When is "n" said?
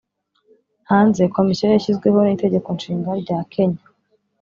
2.23-2.29